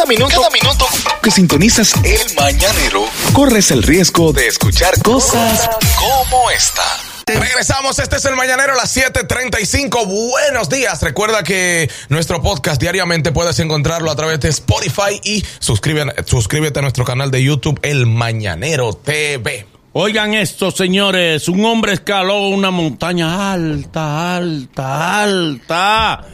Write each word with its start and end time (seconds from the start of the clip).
Cada 0.00 0.08
minuto, 0.08 0.34
cada 0.34 0.48
minuto 0.48 0.86
que 1.22 1.30
sintonizas 1.30 1.92
el 2.04 2.34
mañanero, 2.34 3.04
corres 3.34 3.70
el 3.70 3.82
riesgo 3.82 4.32
de 4.32 4.46
escuchar 4.46 4.94
cosas 5.02 5.68
como 5.98 6.50
esta. 6.50 6.82
Regresamos, 7.26 7.98
este 7.98 8.16
es 8.16 8.24
el 8.24 8.34
Mañanero 8.34 8.72
a 8.72 8.76
las 8.76 8.96
7.35. 8.96 10.06
Buenos 10.06 10.70
días. 10.70 11.02
Recuerda 11.02 11.42
que 11.42 11.90
nuestro 12.08 12.40
podcast 12.40 12.80
diariamente 12.80 13.30
puedes 13.30 13.58
encontrarlo 13.58 14.10
a 14.10 14.16
través 14.16 14.40
de 14.40 14.48
Spotify 14.48 15.20
y 15.22 15.44
suscríbete, 15.58 16.24
suscríbete 16.24 16.78
a 16.78 16.82
nuestro 16.82 17.04
canal 17.04 17.30
de 17.30 17.44
YouTube, 17.44 17.78
El 17.82 18.06
Mañanero 18.06 18.94
TV. 18.94 19.66
Oigan 19.92 20.32
esto, 20.32 20.70
señores. 20.70 21.46
Un 21.46 21.62
hombre 21.66 21.92
escaló 21.92 22.48
una 22.48 22.70
montaña 22.70 23.52
alta, 23.52 24.36
alta, 24.36 25.22
alta. 25.22 26.26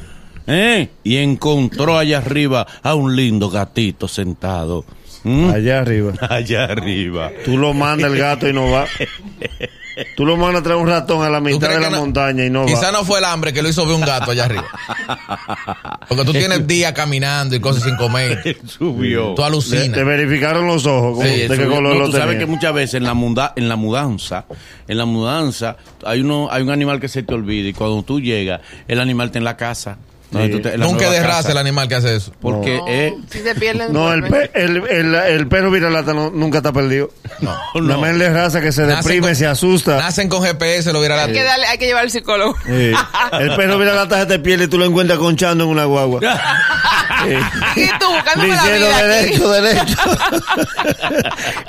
¿Eh? 0.47 0.89
Y 1.05 1.17
encontró 1.17 1.99
allá 1.99 2.19
arriba 2.19 2.67
a 2.83 2.95
un 2.95 3.15
lindo 3.17 3.51
gatito 3.51 4.09
sentado. 4.09 4.85
¿Mm? 5.25 5.51
Allá 5.51 5.81
arriba. 5.81 6.13
Allá 6.31 6.65
arriba. 6.65 7.31
Tú 7.45 7.59
lo 7.59 7.75
mandas 7.75 8.13
el 8.13 8.19
gato 8.19 8.49
y 8.49 8.53
no 8.53 8.71
va. 8.71 8.87
Tú 10.15 10.27
lo 10.27 10.37
mandas 10.37 10.61
a 10.61 10.63
traer 10.65 10.79
un 10.79 10.87
ratón 10.87 11.25
a 11.25 11.31
la 11.31 11.39
¿Tú 11.39 11.45
mitad 11.45 11.71
de 11.71 11.81
la 11.81 11.91
no- 11.91 11.97
montaña 12.01 12.45
y 12.45 12.51
no 12.51 12.67
Quizá 12.67 12.87
va. 12.87 12.93
no 12.93 13.05
fue 13.05 13.19
el 13.19 13.25
hambre 13.25 13.53
que 13.53 13.63
lo 13.63 13.69
hizo 13.69 13.85
ver 13.87 13.95
un 13.97 14.03
gato 14.03 14.31
allá 14.31 14.45
arriba. 14.45 14.67
Porque 16.09 16.25
tú 16.25 16.33
tienes 16.33 16.67
días 16.67 16.93
caminando 16.93 17.57
y 17.57 17.61
cosas 17.61 17.83
sin 17.83 17.97
comer. 17.97 18.57
Subió. 18.67 19.29
Tú 19.31 19.37
Te, 19.37 19.43
alucinas. 19.45 19.93
te 19.93 20.05
verificaron 20.05 20.67
los 20.67 20.87
ojos 20.87 21.17
como- 21.17 21.23
Sí, 21.23 21.49
de 21.49 21.49
qué 21.59 21.65
color 21.65 21.95
No, 21.95 22.01
lo 22.01 22.07
tú 22.07 22.13
sabes 22.13 22.39
que 22.39 22.47
muchas 22.47 22.75
veces 22.75 22.95
en 22.95 23.05
la, 23.05 23.15
muda- 23.15 23.53
en 23.57 23.69
la 23.69 23.77
mudanza, 23.77 24.45
en 24.87 24.99
la 24.99 25.07
mudanza, 25.07 25.77
hay 26.05 26.21
uno, 26.21 26.49
hay 26.53 26.63
un 26.63 26.71
animal 26.71 27.01
que 27.01 27.09
se 27.09 27.23
te 27.23 27.35
olvida 27.35 27.69
y 27.69 27.73
cuando 27.73 28.03
tú 28.03 28.21
llegas, 28.21 28.61
el 28.87 29.01
animal 29.01 29.29
está 29.29 29.39
en 29.39 29.45
la 29.45 29.57
casa. 29.57 29.97
Te- 30.31 30.77
la 30.79 30.85
Nunca 30.87 31.05
nueva 31.05 31.15
es 31.15 31.21
de 31.23 31.27
casa. 31.27 31.37
raza 31.39 31.53
el 31.53 31.59
animal 31.59 31.89
que 31.89 31.95
hace 31.95 32.17
eso. 32.17 32.33
Porque 32.41 32.81
eh, 32.89 33.15
Si 33.31 33.39
se 33.41 33.55
pierden. 33.55 33.93
No, 33.93 34.13
el, 34.13 34.23
pe- 34.25 34.51
el, 34.55 34.77
el, 34.89 35.15
el 35.15 35.49
perro 35.49 35.71
viralata 35.71 36.13
no- 36.13 36.31
nunca 36.31 36.59
está 36.59 36.73
perdido. 36.73 37.11
No. 37.41 37.57
Una 37.75 37.97
mente 37.99 38.25
de 38.25 38.31
raza 38.33 38.61
que 38.61 38.73
se 38.73 38.83
Nacen 38.83 38.97
deprime, 39.03 39.29
con- 39.29 39.37
se 39.37 39.47
asusta. 39.47 39.97
Nacen 39.99 40.29
con 40.29 40.43
GPS, 40.43 40.93
lo 40.93 41.01
viera 41.01 41.23
Hay 41.23 41.33
que, 41.33 41.43
darle, 41.43 41.67
hay 41.67 41.79
que 41.79 41.87
llevar 41.87 42.03
al 42.05 42.11
psicólogo. 42.11 42.57
Sí. 42.67 42.93
El 43.41 43.57
perro 43.57 43.79
viralata 43.79 44.21
se 44.21 44.27
te 44.27 44.39
pierde 44.39 44.65
y 44.65 44.69
tú 44.69 44.79
lo 44.79 44.85
encuentras 44.85 45.19
conchando 45.19 45.65
en 45.65 45.71
una 45.71 45.85
guagua. 45.85 46.21
y 47.77 47.87
tú 47.99 48.07
buscándome 48.13 48.55
la 48.55 48.65
vida 48.65 48.97
aquí. 48.97 49.07
derecho, 49.09 49.49
derecho. 49.51 49.97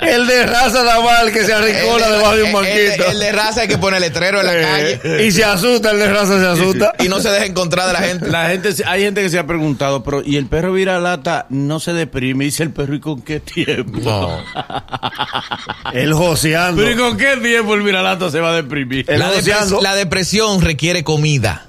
el 0.00 0.26
de 0.26 0.46
raza 0.46 0.82
más, 1.02 1.22
el 1.22 1.32
que 1.32 1.44
se 1.44 1.52
arrincola 1.52 2.08
debajo 2.10 2.36
de 2.36 2.42
un 2.44 2.52
banquito. 2.52 3.04
el- 3.06 3.12
el 3.12 3.18
de 3.20 3.32
raza 3.32 3.60
hay 3.62 3.68
que 3.68 3.78
poner 3.78 4.00
letrero 4.00 4.40
en 4.40 4.46
la 4.46 4.52
calle. 4.52 5.24
Y 5.26 5.32
se 5.32 5.44
asusta, 5.44 5.90
el 5.90 5.98
de 5.98 6.12
raza 6.12 6.38
se 6.38 6.46
asusta. 6.46 6.92
Y 6.98 7.08
no 7.08 7.20
se 7.20 7.30
deja 7.30 7.46
encontrar 7.46 7.86
de 7.86 7.92
la 7.92 8.00
gente. 8.00 8.28
la 8.30 8.48
gente, 8.48 8.70
hay 8.86 9.02
gente 9.02 9.22
que 9.22 9.30
se 9.30 9.38
ha 9.38 9.46
preguntado, 9.46 10.02
pero 10.02 10.22
¿y 10.24 10.36
el 10.36 10.46
perro 10.46 10.72
viralata 10.72 11.46
no 11.50 11.80
se 11.80 11.92
deprime? 11.92 12.44
Dice 12.44 12.62
el 12.62 12.70
perro, 12.70 12.94
¿y 12.94 13.00
con 13.00 13.22
qué 13.22 13.40
tiempo? 13.40 13.98
No. 14.00 14.42
El 15.92 16.12
joseando. 16.14 16.80
¿Pero 16.82 16.92
y 16.92 16.96
con 16.96 17.16
qué 17.16 17.36
tiempo 17.38 17.74
el 17.74 17.82
viralata 17.82 18.30
se 18.30 18.40
va 18.40 18.50
a 18.50 18.52
deprimir? 18.52 19.04
El 19.08 19.18
La, 19.20 19.28
depres- 19.30 19.36
joseando. 19.38 19.80
la 19.80 19.94
depresión 19.94 20.60
requiere 20.60 21.02
comida. 21.04 21.64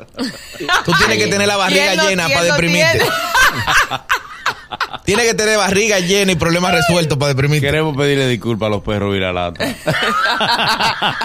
Tú 0.86 0.91
tienes 0.97 1.17
que 1.17 1.27
tener 1.27 1.47
la 1.47 1.58
barriga 1.58 1.86
¿Quién 1.86 1.97
no- 1.97 2.09
llena 2.09 2.27
para 2.30 2.43
deprimirte. 2.43 3.05
Tiene? 5.15 5.29
Que 5.29 5.33
tener 5.33 5.57
barriga 5.57 5.99
llena 5.99 6.31
y 6.31 6.35
problemas 6.35 6.73
resueltos 6.73 7.17
para 7.17 7.29
deprimirte. 7.29 7.65
Queremos 7.65 7.95
pedirle 7.95 8.27
disculpas 8.27 8.67
a 8.67 8.69
los 8.69 8.81
perros 8.83 9.13
viralata. 9.13 9.63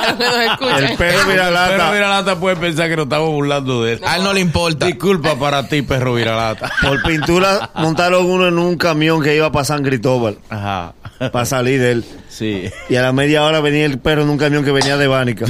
El 0.08 0.16
perro 0.16 0.78
El 0.78 0.96
perro 0.96 1.28
viralata. 1.30 1.90
viralata 1.92 2.40
puede 2.40 2.56
pensar 2.56 2.88
que 2.88 2.96
nos 2.96 3.04
estamos 3.04 3.30
burlando 3.30 3.82
de 3.84 3.94
él. 3.94 4.00
A 4.04 4.16
él 4.16 4.24
no 4.24 4.32
le 4.32 4.40
importa. 4.40 4.86
Disculpa 4.86 5.36
para 5.38 5.68
ti, 5.68 5.82
perro 5.82 6.14
viralata. 6.14 6.70
Por 6.82 7.02
pintura 7.02 7.70
montaron 7.74 8.26
uno 8.26 8.48
en 8.48 8.58
un 8.58 8.76
camión 8.76 9.22
que 9.22 9.36
iba 9.36 9.50
para 9.52 9.64
San 9.64 9.82
Cristóbal. 9.82 10.38
Ajá. 10.48 10.94
Para 11.18 11.44
salir 11.44 11.80
de 11.80 11.92
él. 11.92 12.04
Sí. 12.28 12.70
Y 12.88 12.96
a 12.96 13.02
la 13.02 13.12
media 13.12 13.44
hora 13.44 13.60
venía 13.60 13.86
el 13.86 13.98
perro 13.98 14.22
en 14.22 14.30
un 14.30 14.38
camión 14.38 14.64
que 14.64 14.72
venía 14.72 14.96
de 14.96 15.06
Bánica. 15.06 15.46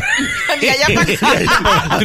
De 0.61 0.71
allá 0.71 0.87
para. 0.95 1.99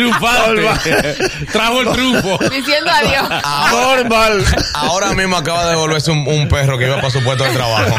Trajo 1.52 1.82
el 1.82 1.92
triunfo. 1.92 2.38
Diciendo 2.50 2.90
adiós. 2.90 3.30
Normal. 3.72 4.44
Ahora 4.74 5.14
mismo 5.14 5.38
acaba 5.38 5.66
de 5.66 5.72
devolverse 5.72 6.12
un, 6.12 6.28
un 6.28 6.48
perro 6.48 6.78
que 6.78 6.86
iba 6.86 6.96
para 6.96 7.10
su 7.10 7.24
puesto 7.24 7.44
de 7.44 7.52
trabajo 7.52 7.96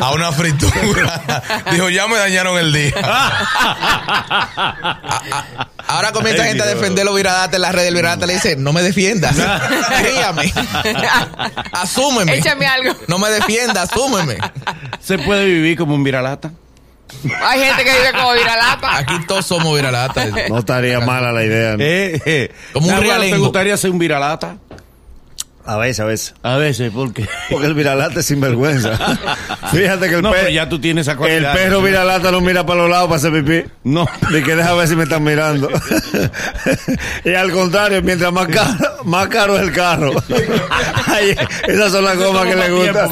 a 0.00 0.12
una 0.12 0.32
fritura. 0.32 1.22
Dijo, 1.72 1.88
ya 1.88 2.06
me 2.06 2.16
dañaron 2.16 2.58
el 2.58 2.72
día. 2.72 2.94
A- 5.88 5.92
a- 5.92 5.96
Ahora 5.96 6.12
comienza 6.12 6.42
Ay, 6.42 6.50
gente 6.50 6.62
a 6.62 6.66
Dios. 6.66 6.78
defender 6.80 7.04
los 7.04 7.14
viradates 7.16 7.54
en 7.56 7.62
las 7.62 7.74
redes. 7.74 7.88
El 7.88 7.94
viradate 7.94 8.26
le 8.26 8.34
dice, 8.34 8.56
no 8.56 8.72
me 8.72 8.82
defiendas. 8.82 9.34
Críame. 10.02 10.52
Asúmeme. 11.72 12.34
Échame 12.36 12.66
algo. 12.66 12.94
No 13.06 13.18
me 13.18 13.30
defiendas, 13.30 13.90
asúmeme. 13.90 14.38
¿Se 15.00 15.18
puede 15.18 15.46
vivir 15.46 15.76
como 15.78 15.94
un 15.94 16.04
viralata? 16.04 16.52
Hay 17.42 17.60
gente 17.60 17.84
que 17.84 17.90
vive 17.90 18.12
como 18.12 18.32
viralata. 18.32 18.96
Aquí 18.98 19.14
todos 19.26 19.46
somos 19.46 19.74
viralatas. 19.74 20.28
No 20.50 20.58
estaría 20.58 21.00
mala 21.00 21.32
la 21.32 21.44
idea. 21.44 21.76
¿no? 21.76 21.82
Eh, 21.82 22.20
eh. 22.24 22.52
Como 22.72 22.88
un 22.88 23.00
¿Te 23.00 23.36
gustaría 23.38 23.76
ser 23.76 23.90
un 23.90 23.98
viralata? 23.98 24.56
A 25.68 25.76
veces, 25.76 26.00
a 26.00 26.04
veces. 26.06 26.34
A 26.42 26.56
veces, 26.56 26.90
porque. 26.94 27.28
Porque 27.50 27.66
el 27.66 27.74
viralata 27.74 28.20
es 28.20 28.26
sinvergüenza. 28.26 28.96
Fíjate 29.70 30.08
que 30.08 30.14
el, 30.14 30.22
No, 30.22 30.30
pe- 30.32 30.38
pero 30.38 30.48
ya 30.50 30.66
tú 30.66 30.78
tienes 30.80 31.06
esa 31.06 31.22
el 31.26 31.44
perro 31.44 31.82
viralata 31.82 32.30
no 32.32 32.40
mira 32.40 32.64
para 32.64 32.80
los 32.80 32.90
lados 32.90 33.08
para 33.08 33.18
hacer 33.18 33.32
pipí. 33.44 33.70
No. 33.84 34.06
De 34.30 34.42
que 34.42 34.56
deja 34.56 34.72
ver 34.72 34.88
si 34.88 34.96
me 34.96 35.02
están 35.02 35.22
mirando. 35.24 35.68
y 37.24 37.34
al 37.34 37.52
contrario, 37.52 38.00
mientras 38.02 38.32
más 38.32 38.48
caro, 38.48 39.04
más 39.04 39.28
caro 39.28 39.56
es 39.58 39.62
el 39.64 39.72
carro. 39.72 40.12
Ay, 41.06 41.36
esas 41.66 41.92
son 41.92 42.02
las 42.04 42.16
gomas 42.16 42.46
que 42.46 42.56
le 42.56 42.70
gustan. 42.70 43.10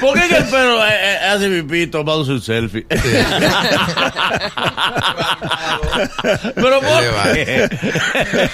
¿Por 0.00 0.14
qué 0.20 0.28
que 0.28 0.36
el 0.36 0.44
perro 0.44 0.86
eh, 0.86 0.90
eh, 0.92 1.18
hace 1.28 1.48
pipí 1.48 1.88
tomando 1.88 2.24
su 2.24 2.38
selfie? 2.38 2.86
Pero 6.54 6.80
¿por 6.80 7.32
qué? 7.32 7.68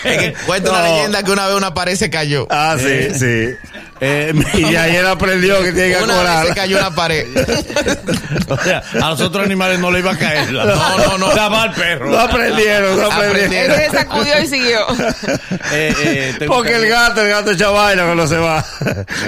Es 0.04 0.16
que 0.18 0.34
cuenta 0.46 0.70
una 0.70 1.17
No. 1.17 1.17
Que 1.22 1.30
una 1.30 1.46
vez 1.46 1.56
una 1.56 1.74
pared 1.74 1.96
se 1.96 2.10
cayó. 2.10 2.46
ah, 2.50 2.76
sí, 2.78 3.08
sí. 3.18 3.56
Eh, 4.00 4.32
Y 4.54 4.76
ayer 4.76 5.04
aprendió 5.06 5.60
que 5.60 5.72
tiene 5.72 5.96
que 5.96 6.02
Una 6.04 6.22
vez 6.42 6.48
se 6.48 6.54
cayó 6.54 6.78
una 6.78 6.94
pared. 6.94 7.26
o 8.48 8.56
sea, 8.58 8.80
a 9.02 9.10
los 9.10 9.20
otros 9.20 9.44
animales 9.44 9.80
no 9.80 9.90
le 9.90 9.98
iba 9.98 10.12
a 10.12 10.16
caer. 10.16 10.52
la- 10.52 10.64
No, 10.66 10.98
no, 10.98 11.18
no. 11.18 11.28
Estaba 11.30 11.64
al 11.64 11.72
perro. 11.72 12.08
No 12.10 12.18
aprendieron, 12.20 12.96
no 13.00 13.10
aprendieron. 13.10 13.80
Él 13.80 13.90
se 13.90 13.96
sacudió 13.98 14.38
y 14.42 14.46
siguió. 14.46 14.86
Eh, 15.70 15.94
eh, 16.40 16.44
Porque 16.46 16.76
el 16.76 16.88
gato, 16.88 17.20
el 17.22 17.28
gato 17.28 17.50
echa 17.50 17.68
vaina 17.68 18.04
cuando 18.04 18.26
se 18.26 18.36
va. 18.38 18.64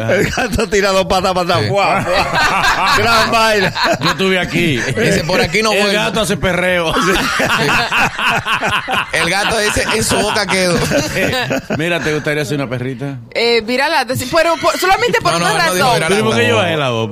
El 0.08 0.30
gato 0.30 0.66
tira 0.68 0.90
dos 0.90 1.04
patas 1.04 1.34
para 1.34 1.58
atrás. 1.58 2.06
Gran 2.96 3.30
vaina. 3.30 3.72
Yo 4.00 4.10
estuve 4.10 4.38
aquí. 4.38 4.76
Dice, 4.78 5.22
por 5.24 5.40
aquí 5.40 5.62
no 5.62 5.72
El 5.72 5.92
gato 5.92 6.20
hace 6.22 6.36
perreo. 6.38 6.94
El 9.12 9.30
gato 9.30 9.58
dice, 9.58 9.84
en 9.94 10.04
su 10.04 10.16
boca 10.16 10.46
quedó. 10.46 10.78
Mira, 11.78 12.00
¿te 12.00 12.14
gustaría 12.14 12.44
ser 12.44 12.56
una 12.56 12.68
perrita? 12.68 13.18
Eh, 13.32 13.60
viralata, 13.62 14.16
sí, 14.16 14.28
pero 14.34 14.54
por- 14.56 14.76
solamente 14.78 15.20
por 15.20 15.32
No, 15.32 15.38
no, 15.38 15.44
una 15.46 15.52
no 15.54 15.58
razón. 15.58 15.74
viralata. 15.76 16.08
Pero 16.08 16.24
¿por 16.24 16.36
qué 16.36 16.48
yo 16.48 16.56
bajé 16.56 16.76
la 16.76 16.88
no 16.88 17.06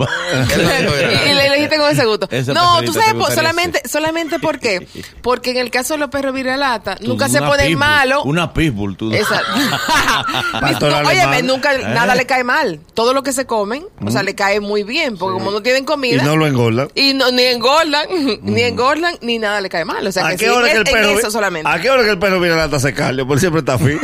viralata. 0.92 1.26
y 1.30 1.34
le 1.34 1.46
elegiste 1.46 1.76
con 1.78 1.90
ese 1.90 2.04
gusto. 2.04 2.28
Esa 2.30 2.52
No, 2.52 2.82
tú 2.82 2.92
sabes, 2.92 3.14
por- 3.14 3.32
solamente, 3.32 3.82
solamente 3.88 4.38
por 4.38 4.58
qué. 4.58 4.86
Porque 5.22 5.50
en 5.50 5.56
el 5.58 5.70
caso 5.70 5.94
de 5.94 5.98
los 6.00 6.10
perros 6.10 6.34
viralata, 6.34 6.96
nunca 7.00 7.28
se 7.28 7.40
ponen 7.40 7.66
pitbull, 7.66 7.78
malos. 7.78 8.22
Una 8.24 8.52
pitbull, 8.52 8.96
tú. 8.96 9.12
Exacto. 9.12 9.52
No, 10.88 11.08
óyeme, 11.08 11.42
nunca 11.42 11.74
¿Eh? 11.74 11.82
nada 11.94 12.14
le 12.14 12.26
cae 12.26 12.44
mal. 12.44 12.80
Todo 12.94 13.12
lo 13.12 13.22
que 13.22 13.32
se 13.32 13.46
comen, 13.46 13.84
o 14.04 14.10
sea, 14.10 14.22
le 14.22 14.34
cae 14.34 14.60
muy 14.60 14.82
bien, 14.82 15.16
porque 15.16 15.38
como 15.38 15.50
no 15.50 15.62
tienen 15.62 15.82
Y 15.82 15.86
comida. 15.86 16.22
no 16.22 16.36
lo 16.36 16.46
engordan. 16.46 16.88
Y 16.94 17.14
no, 17.14 17.30
ni 17.30 17.42
engordan, 17.42 18.06
ni 18.42 18.62
engordan, 18.62 19.16
ni 19.20 19.38
nada 19.38 19.60
le 19.60 19.68
cae 19.68 19.84
mal. 19.84 20.06
O 20.06 20.12
sea, 20.12 20.26
¿A 20.26 20.30
que 20.30 20.36
qué 20.36 20.44
sí, 20.46 20.50
hora 20.50 20.66
en, 20.68 20.72
que 20.72 20.78
el 20.78 20.84
perro 20.84 21.18
eso 21.18 21.30
solamente. 21.30 21.68
¿A 21.70 21.80
qué 21.80 21.90
hora 21.90 22.02
que 22.04 22.10
el 22.10 22.18
perro 22.18 22.40
viene 22.40 22.60
a 22.60 22.66
la 22.66 22.92
cardio? 22.92 23.26
Por 23.26 23.38
siempre 23.40 23.60
está 23.60 23.78
fit. 23.78 23.98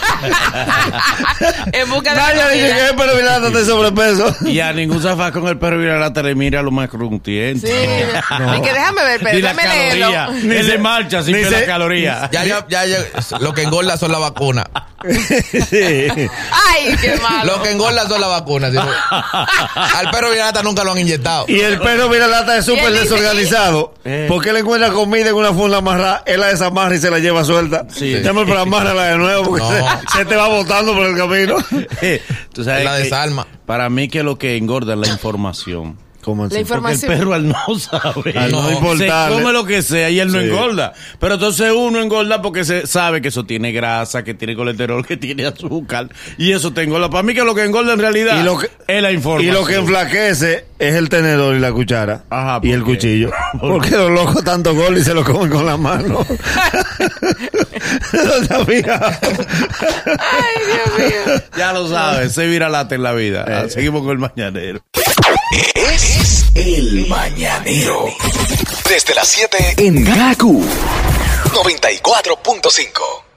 en 1.72 1.90
busca 1.90 2.14
de 2.14 2.20
Nadie 2.20 2.36
la 2.36 2.48
dice 2.50 2.66
que 2.74 2.86
el 2.88 2.96
perro 2.96 3.16
sobrepeso. 3.64 4.36
Y 4.46 4.60
a 4.60 4.72
ningún 4.72 5.00
zafá 5.02 5.32
con 5.32 5.46
el 5.48 5.58
perro 5.58 5.78
viralata 5.78 6.22
le 6.22 6.34
mira 6.34 6.62
lo 6.62 6.70
más 6.70 6.88
crujiente. 6.88 7.66
Sí, 7.66 7.72
y 8.56 8.62
que 8.62 8.72
déjame 8.72 9.02
ver, 9.02 9.20
pero 9.22 9.36
déjame 9.36 9.62
leerlo. 9.68 10.32
Ni 10.32 10.62
se- 10.62 10.78
marcha 10.78 11.22
sin 11.22 11.50
la 11.50 11.64
caloría. 11.66 12.28
Ya, 12.32 12.44
ya, 12.44 12.66
ya, 12.68 12.86
ya, 12.86 12.98
lo 13.40 13.52
que 13.54 13.62
engorda 13.62 13.96
son 13.96 14.12
las 14.12 14.20
vacunas. 14.20 14.66
Sí. 15.02 16.06
Ay, 16.10 16.96
qué 17.00 17.16
malo. 17.22 17.56
Lo 17.56 17.62
que 17.62 17.70
engorda 17.70 18.06
son 18.08 18.20
las 18.20 18.30
vacunas. 18.30 18.72
Al 19.74 20.10
perro 20.10 20.30
virata 20.30 20.62
nunca 20.62 20.84
lo 20.84 20.92
han 20.92 20.98
inyectado. 20.98 21.46
Y 21.48 21.60
el 21.60 21.78
perro 21.80 22.08
viene 22.08 22.24
a 22.24 22.28
la 22.28 22.40
lata 22.40 22.56
es 22.58 22.64
súper 22.66 22.92
desorganizado. 22.92 23.94
Eh. 24.04 24.26
Porque 24.28 24.50
él 24.50 24.56
encuentra 24.58 24.90
comida 24.90 25.28
en 25.30 25.34
una 25.34 25.52
funda 25.52 25.78
amarrada, 25.78 26.22
él 26.26 26.40
la 26.40 26.48
desamarra 26.48 26.94
y 26.94 26.98
se 26.98 27.10
la 27.10 27.18
lleva 27.18 27.44
suelta. 27.44 27.86
Sí. 27.92 28.14
Llama 28.22 28.44
para 28.46 28.62
amárrala 28.62 29.04
de 29.04 29.18
nuevo 29.18 29.44
porque 29.44 29.62
No. 29.62 29.70
se, 29.70 30.18
se 30.18 30.24
te 30.24 30.36
va 30.36 30.48
botando 30.48 30.94
por 30.94 31.06
el 31.06 31.16
camino. 31.16 31.56
Tú 32.52 32.64
sabes 32.64 32.84
La 32.84 32.96
que 32.96 33.04
desalma. 33.04 33.46
Para 33.66 33.88
mí 33.90 34.08
que 34.08 34.22
lo 34.22 34.38
que 34.38 34.56
engorda 34.56 34.94
es 34.94 34.98
la 34.98 35.08
información. 35.08 35.98
¿Cómo 36.22 36.44
así? 36.44 36.54
La 36.54 36.56
Porque 36.56 36.56
el 36.56 36.60
información. 36.60 37.12
perro 37.12 37.34
al 37.34 37.48
no 37.48 37.78
sabe. 37.78 38.38
Al 38.38 38.52
no 38.52 38.66
se 38.66 38.72
importarle. 38.74 39.36
come 39.36 39.52
lo 39.52 39.64
que 39.64 39.82
sea 39.82 40.10
y 40.10 40.20
él 40.20 40.30
no 40.30 40.38
engorda. 40.40 40.92
Pero 41.18 41.34
entonces 41.34 41.72
uno 41.74 42.00
engorda 42.00 42.42
porque 42.42 42.64
se 42.64 42.86
sabe 42.86 43.20
que 43.22 43.28
eso 43.28 43.44
tiene 43.44 43.72
grasa, 43.72 44.22
que 44.22 44.34
tiene 44.34 44.54
colesterol, 44.54 45.04
que 45.06 45.16
tiene 45.16 45.46
azúcar. 45.46 46.08
Y 46.38 46.52
eso 46.52 46.72
te 46.72 46.82
engorda. 46.82 47.08
Para 47.10 47.22
mí 47.22 47.34
que 47.34 47.42
lo 47.42 47.54
que 47.54 47.64
engorda 47.64 47.94
en 47.94 47.98
realidad 48.00 48.40
Y 48.40 48.44
lo 48.44 48.58
que- 48.58 48.70
es 48.86 49.02
la 49.02 49.10
Y 49.12 49.14
información. 49.14 49.54
lo 49.54 49.64
que 49.64 49.74
enflaquece 49.76 50.66
es 50.78 50.94
el 50.94 51.08
tenedor 51.08 51.56
y 51.56 51.60
la 51.60 51.72
cuchara. 51.72 52.24
Ajá, 52.30 52.58
y 52.62 52.68
¿por 52.68 52.78
el 52.78 52.84
qué? 52.84 52.90
cuchillo. 52.90 53.30
¿Por 53.60 53.72
Porque 53.72 53.90
los 53.96 54.10
locos 54.10 54.44
tanto 54.44 54.74
gol 54.74 54.98
y 54.98 55.02
se 55.04 55.14
lo 55.14 55.24
comen 55.24 55.50
con 55.50 55.64
la 55.66 55.76
mano. 55.76 56.08
¿No? 56.08 56.26
Ay, 58.70 60.60
Dios 60.66 60.98
mío. 60.98 61.42
Ya 61.56 61.72
lo 61.72 61.88
sabes, 61.88 62.32
se 62.32 62.46
vira 62.46 62.68
lata 62.68 62.94
en 62.94 63.02
la 63.02 63.12
vida. 63.12 63.44
Eh. 63.48 63.70
Seguimos 63.70 64.02
con 64.02 64.12
el 64.12 64.18
mañanero. 64.18 64.80
Es 66.10 66.44
el 66.56 67.06
mañanero. 67.06 68.06
Desde 68.88 69.14
las 69.14 69.28
7 69.28 69.74
en 69.76 70.04
Gaku 70.04 70.60
94.5. 71.52 73.29